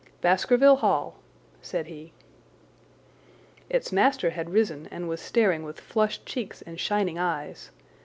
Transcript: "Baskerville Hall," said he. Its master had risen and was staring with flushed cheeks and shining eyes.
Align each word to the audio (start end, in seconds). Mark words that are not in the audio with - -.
"Baskerville 0.19 0.77
Hall," 0.77 1.13
said 1.61 1.85
he. 1.85 2.11
Its 3.69 3.91
master 3.91 4.31
had 4.31 4.49
risen 4.49 4.87
and 4.89 5.07
was 5.07 5.21
staring 5.21 5.61
with 5.61 5.79
flushed 5.79 6.25
cheeks 6.25 6.63
and 6.63 6.79
shining 6.79 7.19
eyes. 7.19 7.69